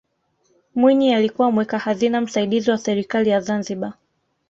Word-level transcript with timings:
mwinyi 0.75 1.13
alikuwa 1.13 1.51
mweka 1.51 1.79
hazina 1.79 2.21
msaidizi 2.21 2.71
wa 2.71 2.77
serikali 2.77 3.29
ya 3.29 3.39
zanzibar 3.41 3.93